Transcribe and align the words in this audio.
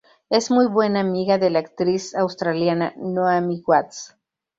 Es 0.31 0.49
muy 0.49 0.65
buena 0.65 0.99
amiga 0.99 1.37
de 1.37 1.51
la 1.51 1.59
actriz 1.59 2.15
australiana 2.15 2.91
Naomi 2.97 3.61
Watts. 3.67 4.15